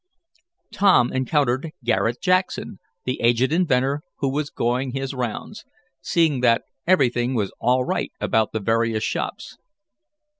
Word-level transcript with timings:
Tom 0.73 1.13
encountered 1.13 1.73
Garret 1.83 2.19
Jackson, 2.19 2.79
the 3.05 3.21
aged 3.21 3.53
inventor 3.53 4.01
who 4.17 4.29
was 4.31 4.49
going 4.49 4.93
his 4.93 5.13
rounds, 5.13 5.63
seeing 6.01 6.39
that 6.39 6.63
everything 6.87 7.35
was 7.35 7.53
all 7.59 7.85
right 7.85 8.11
about 8.19 8.51
the 8.51 8.59
various 8.59 9.03
shops. 9.03 9.59